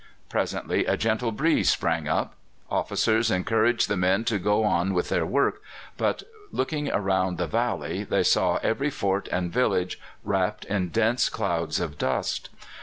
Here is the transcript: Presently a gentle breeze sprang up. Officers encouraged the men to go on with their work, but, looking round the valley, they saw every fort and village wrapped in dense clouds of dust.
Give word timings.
Presently 0.29 0.87
a 0.87 0.97
gentle 0.97 1.31
breeze 1.31 1.69
sprang 1.69 2.07
up. 2.07 2.33
Officers 2.71 3.29
encouraged 3.29 3.87
the 3.87 3.95
men 3.95 4.23
to 4.23 4.39
go 4.39 4.63
on 4.63 4.95
with 4.95 5.09
their 5.09 5.27
work, 5.27 5.61
but, 5.95 6.23
looking 6.51 6.87
round 6.87 7.37
the 7.37 7.45
valley, 7.45 8.03
they 8.03 8.23
saw 8.23 8.55
every 8.63 8.89
fort 8.89 9.27
and 9.31 9.53
village 9.53 9.99
wrapped 10.23 10.65
in 10.65 10.89
dense 10.89 11.29
clouds 11.29 11.79
of 11.79 11.99
dust. 11.99 12.49